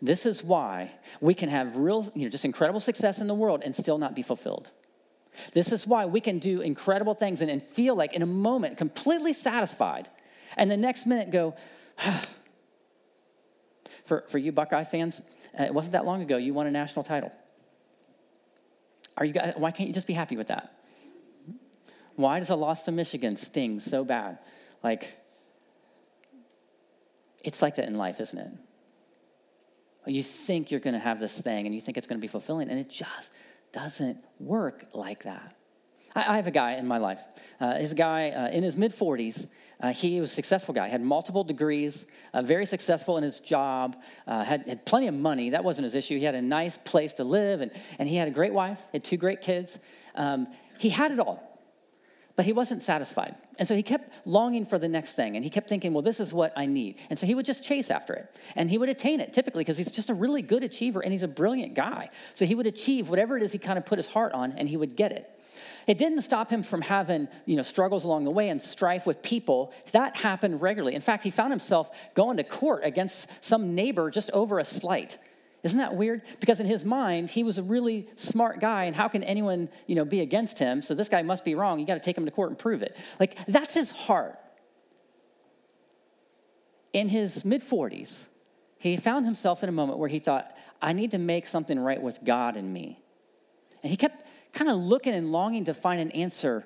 [0.02, 3.62] This is why we can have real, you know, just incredible success in the world
[3.64, 4.72] and still not be fulfilled.
[5.52, 8.78] This is why we can do incredible things and, and feel like in a moment
[8.78, 10.08] completely satisfied,
[10.56, 11.56] and the next minute go,
[14.06, 15.22] for, for you Buckeye fans,
[15.60, 17.34] uh, it wasn't that long ago you won a national title.
[19.18, 20.74] Are you guys, why can't you just be happy with that?
[22.16, 24.40] Why does a loss to Michigan sting so bad?
[24.84, 25.18] Like,
[27.44, 28.52] it's like that in life, isn't it?
[30.08, 32.28] You think you're going to have this thing and you think it's going to be
[32.28, 33.32] fulfilling, and it just
[33.72, 35.55] doesn't work like that.
[36.16, 37.22] I, have a guy in my life.
[37.60, 39.48] Uh, his guy uh, in his mid 40s.
[39.82, 44.02] Uh, he was a successful guy, had multiple degrees, uh, very successful in his job,
[44.26, 45.50] uh, had, had plenty of money.
[45.50, 46.18] That wasn't his issue.
[46.18, 49.04] He had a nice place to live, and, and he had a great wife, had
[49.04, 49.78] two great kids.
[50.16, 50.48] Um,
[50.80, 51.60] he had it all,
[52.38, 53.36] but he wasn't satisfied.
[53.60, 56.22] And so he kept longing for the next thing, and he kept thinking, well, this
[56.22, 56.98] is what I need.
[57.10, 59.78] And so he would just chase after it, and he would attain it typically because
[59.78, 62.10] he's just a really good achiever and he's a brilliant guy.
[62.34, 64.70] So he would achieve whatever it is he kind of put his heart on, and
[64.70, 65.30] he would get it.
[65.88, 69.22] It didn't stop him from having, you know, struggles along the way and strife with
[69.22, 69.74] people.
[69.92, 70.96] That happened regularly.
[70.96, 75.18] In fact, he found himself going to court against some neighbor just over a slight.
[75.64, 76.22] Isn't that weird?
[76.40, 79.96] Because in his mind, he was a really smart guy, and how can anyone, you
[79.96, 80.84] know, be against him?
[80.84, 81.80] So this guy must be wrong.
[81.80, 82.96] You got to take him to court and prove it.
[83.20, 84.38] Like that's his heart.
[86.94, 88.28] In his mid 40s,
[88.78, 92.02] he found himself in a moment where he thought, I need to make something right
[92.02, 93.02] with God and me.
[93.82, 94.26] And he kept
[94.56, 96.66] kind of looking and longing to find an answer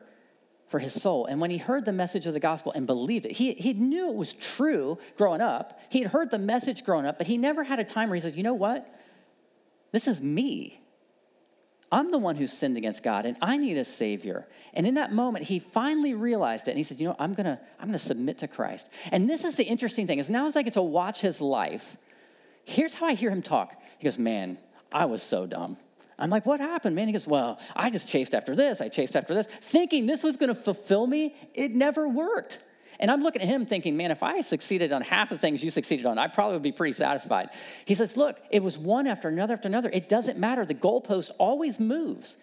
[0.68, 1.26] for his soul.
[1.26, 4.10] And when he heard the message of the gospel and believed it, he, he knew
[4.10, 5.80] it was true growing up.
[5.90, 8.22] He had heard the message growing up, but he never had a time where he
[8.22, 8.88] said, you know what?
[9.92, 10.80] This is me.
[11.92, 14.48] I'm the one who's sinned against God and I need a savior.
[14.76, 17.60] And in that moment, he finally realized it and he said, You know, I'm gonna,
[17.80, 18.90] I'm gonna submit to Christ.
[19.12, 21.98] And this is the interesting thing, is now as I get to watch his life,
[22.64, 23.76] here's how I hear him talk.
[23.98, 24.60] He goes, Man,
[24.92, 25.78] I was so dumb.
[26.20, 27.08] I'm like, what happened, man?
[27.08, 28.82] He goes, well, I just chased after this.
[28.82, 31.36] I chased after this, thinking this was going to fulfill me.
[31.54, 32.60] It never worked.
[33.00, 35.70] And I'm looking at him thinking, man, if I succeeded on half the things you
[35.70, 37.50] succeeded on, I probably would be pretty satisfied.
[37.86, 39.90] He says, look, it was one after another after another.
[39.94, 40.66] It doesn't matter.
[40.66, 42.36] The goalpost always moves.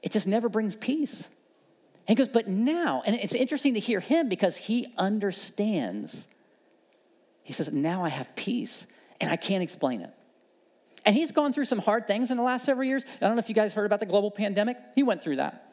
[0.00, 1.28] It just never brings peace.
[2.06, 6.28] And he goes, but now, and it's interesting to hear him because he understands.
[7.42, 8.86] He says, now I have peace
[9.20, 10.10] and I can't explain it.
[11.04, 13.04] And he's gone through some hard things in the last several years.
[13.20, 14.76] I don't know if you guys heard about the global pandemic.
[14.94, 15.64] He went through that.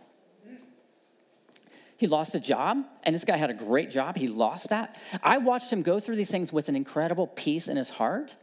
[1.98, 4.18] He lost a job, and this guy had a great job.
[4.18, 5.00] He lost that.
[5.24, 8.36] I watched him go through these things with an incredible peace in his heart.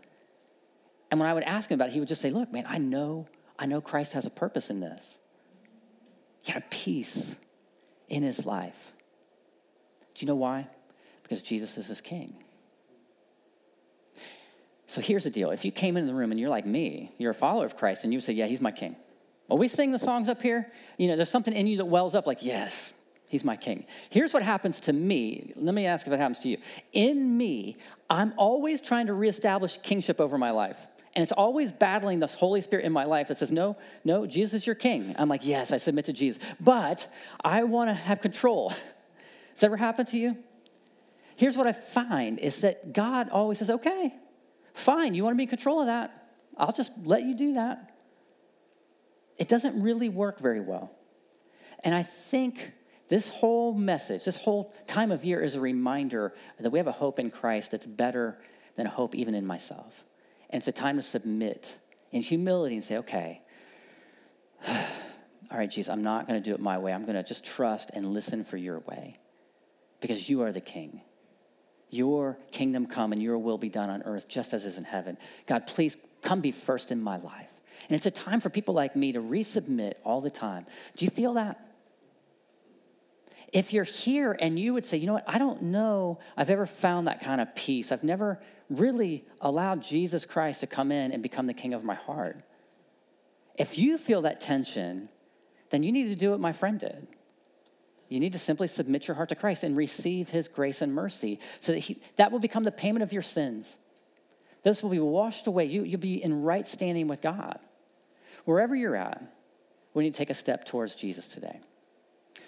[1.11, 2.79] And when I would ask him about it, he would just say, Look, man, I
[2.79, 3.27] know,
[3.59, 5.19] I know Christ has a purpose in this.
[6.43, 7.37] He had a peace
[8.09, 8.93] in his life.
[10.15, 10.69] Do you know why?
[11.23, 12.43] Because Jesus is his king.
[14.93, 15.53] So here's the deal.
[15.53, 18.05] If you came into the room and you're like me, you're a follower of Christ,
[18.05, 18.95] and you say, Yeah, he's my king.
[19.49, 22.15] Well, we sing the songs up here, you know, there's something in you that wells
[22.15, 22.93] up like, Yes,
[23.27, 23.87] he's my king.
[24.11, 25.55] Here's what happens to me.
[25.57, 26.59] Let me ask if it happens to you.
[26.93, 27.79] In me,
[28.11, 30.77] I'm always trying to reestablish kingship over my life.
[31.17, 34.61] And it's always battling this Holy Spirit in my life that says, No, no, Jesus
[34.61, 35.15] is your king.
[35.19, 36.43] I'm like, Yes, I submit to Jesus.
[36.61, 37.11] But
[37.43, 38.69] I want to have control.
[38.69, 40.37] Has that ever happened to you?
[41.35, 44.13] Here's what I find is that God always says, Okay,
[44.75, 46.29] Fine, you want to be in control of that?
[46.57, 47.93] I'll just let you do that.
[49.39, 50.93] It doesn't really work very well.
[51.85, 52.73] And I think
[53.09, 56.93] this whole message, this whole time of year is a reminder that we have a
[56.93, 58.39] hope in Christ that's better
[58.77, 60.05] than a hope even in myself.
[60.51, 61.79] And it's a time to submit
[62.11, 63.43] in humility and say, okay,
[64.69, 66.93] all right, Jesus, I'm not going to do it my way.
[66.93, 69.17] I'm going to just trust and listen for your way
[70.01, 71.03] because you are the king.
[71.93, 75.19] Your kingdom come and your will be done on earth just as is in heaven.
[75.47, 77.51] God, please come be first in my life.
[77.89, 80.65] And it's a time for people like me to resubmit all the time.
[80.97, 81.61] Do you feel that?
[83.53, 86.65] If you're here and you would say, you know what, I don't know I've ever
[86.65, 87.93] found that kind of peace.
[87.93, 88.41] I've never
[88.71, 92.41] really allowed Jesus Christ to come in and become the king of my heart.
[93.59, 95.11] If you feel that tension,
[95.69, 97.07] then you need to do what my friend did.
[98.13, 101.41] You need to simply submit your heart to Christ and receive his grace and mercy
[101.61, 103.79] so that he, that will become the payment of your sins.
[104.63, 105.65] Those will be washed away.
[105.65, 107.59] You, you'll be in right standing with God.
[108.45, 109.23] Wherever you're at,
[109.95, 111.61] we need to take a step towards Jesus today.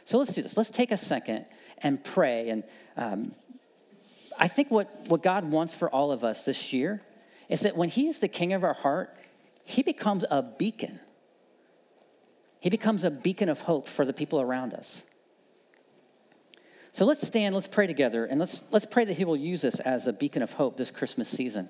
[0.04, 0.56] So let's do this.
[0.56, 1.46] Let's take a second
[1.78, 2.50] and pray.
[2.50, 2.64] And
[2.98, 3.34] um,
[4.38, 7.00] I think what, what God wants for all of us this year
[7.48, 9.16] is that when He is the king of our heart,
[9.64, 11.00] He becomes a beacon.
[12.60, 15.04] He becomes a beacon of hope for the people around us.
[16.94, 19.80] So let's stand, let's pray together, and let's, let's pray that He will use us
[19.80, 21.68] as a beacon of hope this Christmas season.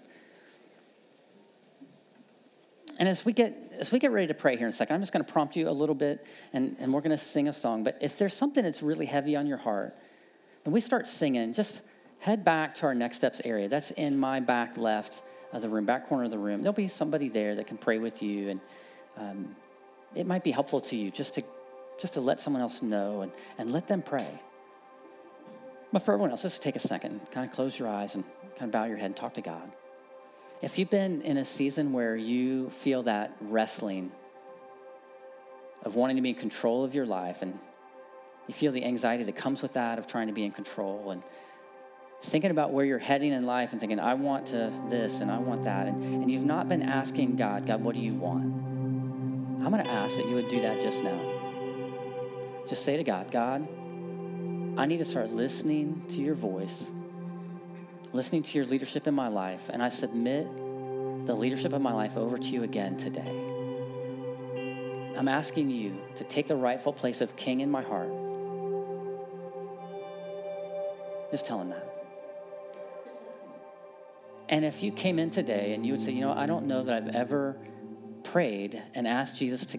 [2.99, 5.01] And as we get as we get ready to pray here in a second, I'm
[5.01, 7.55] just going to prompt you a little bit, and, and we're going to sing a
[7.55, 7.85] song.
[7.85, 9.97] But if there's something that's really heavy on your heart,
[10.67, 11.81] and we start singing, just
[12.19, 13.67] head back to our next steps area.
[13.67, 15.23] That's in my back left
[15.55, 16.61] of the room, back corner of the room.
[16.61, 18.61] There'll be somebody there that can pray with you, and
[19.17, 19.57] um,
[20.15, 21.43] it might be helpful to you just to
[21.99, 24.29] just to let someone else know and, and let them pray.
[25.95, 28.25] But for everyone else, just take a second, kind of close your eyes and
[28.59, 29.63] kind of bow your head and talk to God.
[30.61, 34.11] If you've been in a season where you feel that wrestling
[35.85, 37.57] of wanting to be in control of your life, and
[38.49, 41.23] you feel the anxiety that comes with that of trying to be in control, and
[42.23, 45.39] thinking about where you're heading in life and thinking, I want to this and I
[45.39, 48.47] want that, and, and you've not been asking God, God, what do you want?
[49.63, 52.65] I'm going to ask that you would do that just now.
[52.67, 53.65] Just say to God, God,
[54.77, 56.91] I need to start listening to your voice,
[58.13, 60.49] listening to your leadership in my life, and I submit
[61.27, 63.41] the leadership of my life over to you again today.
[65.17, 68.11] I'm asking you to take the rightful place of king in my heart.
[71.31, 71.89] Just tell him that.
[74.49, 76.83] And if you came in today and you would say, you know, I don't know
[76.83, 77.57] that I've ever
[78.25, 79.79] prayed and asked Jesus to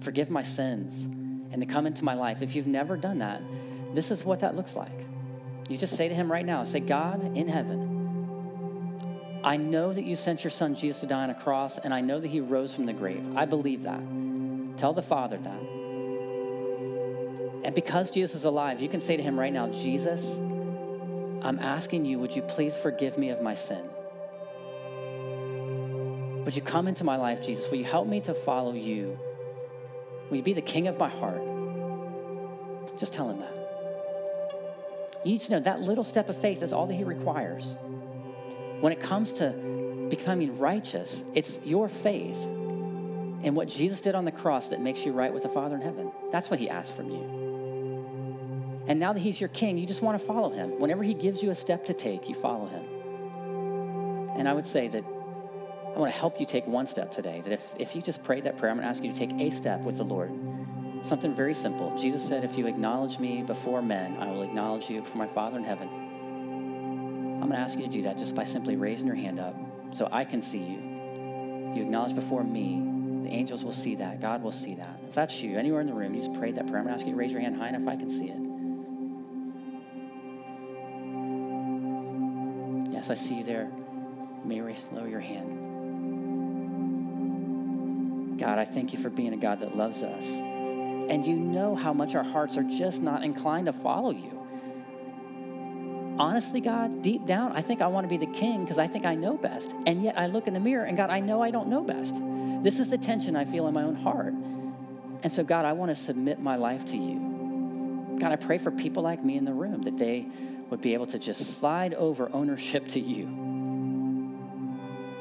[0.00, 1.04] forgive my sins
[1.52, 3.40] and to come into my life, if you've never done that,
[3.96, 5.06] this is what that looks like.
[5.68, 10.16] You just say to him right now, say, God in heaven, I know that you
[10.16, 12.74] sent your son Jesus to die on a cross, and I know that he rose
[12.74, 13.36] from the grave.
[13.36, 14.00] I believe that.
[14.76, 15.60] Tell the Father that.
[17.64, 20.34] And because Jesus is alive, you can say to him right now, Jesus,
[21.42, 23.82] I'm asking you, would you please forgive me of my sin?
[26.44, 27.70] Would you come into my life, Jesus?
[27.70, 29.18] Will you help me to follow you?
[30.28, 31.42] Will you be the king of my heart?
[32.98, 33.55] Just tell him that.
[35.24, 37.76] You need to know that little step of faith is all that he requires.
[38.80, 39.50] When it comes to
[40.08, 42.38] becoming righteous, it's your faith
[43.42, 45.82] and what Jesus did on the cross that makes you right with the Father in
[45.82, 46.12] heaven.
[46.30, 48.84] That's what he asked from you.
[48.88, 50.78] And now that he's your king, you just want to follow him.
[50.78, 52.84] Whenever he gives you a step to take, you follow him.
[54.36, 57.40] And I would say that I want to help you take one step today.
[57.40, 59.32] That if, if you just prayed that prayer, I'm going to ask you to take
[59.40, 60.30] a step with the Lord.
[61.02, 61.96] Something very simple.
[61.96, 65.58] Jesus said, If you acknowledge me before men, I will acknowledge you before my Father
[65.58, 65.88] in heaven.
[67.36, 69.54] I'm going to ask you to do that just by simply raising your hand up
[69.92, 70.80] so I can see you.
[71.74, 72.82] You acknowledge before me.
[73.22, 74.20] The angels will see that.
[74.20, 75.00] God will see that.
[75.08, 76.78] If that's you, anywhere in the room, you just prayed that prayer.
[76.78, 78.40] I'm going to ask you to raise your hand high enough I can see it.
[82.92, 83.70] Yes, I see you there.
[84.44, 85.64] May raise, lower your hand.
[88.38, 90.55] God, I thank you for being a God that loves us.
[91.08, 94.36] And you know how much our hearts are just not inclined to follow you
[96.18, 99.04] honestly, God, deep down, I think I want to be the king because I think
[99.04, 99.74] I know best.
[99.86, 102.16] And yet I look in the mirror and God, I know I don't know best.
[102.62, 104.34] This is the tension I feel in my own heart.
[105.22, 108.16] And so, God, I want to submit my life to you.
[108.18, 110.26] God, I pray for people like me in the room that they
[110.70, 113.26] would be able to just slide over ownership to you.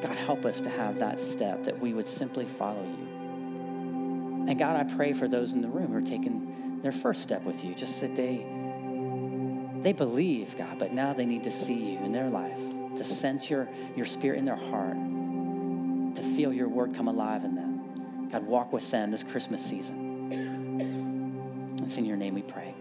[0.01, 3.04] God, help us to have that step that we would simply follow you.
[4.47, 7.43] And God, I pray for those in the room who are taking their first step
[7.43, 8.45] with you, just that they
[9.85, 12.59] they believe, God, but now they need to see you in their life,
[12.97, 14.95] to sense your, your spirit in their heart,
[16.15, 18.29] to feel your word come alive in them.
[18.31, 21.77] God, walk with them this Christmas season.
[21.83, 22.74] It's in your name we pray.